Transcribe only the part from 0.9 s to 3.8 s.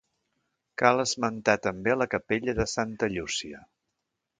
esmentar també la capella de Santa Llúcia.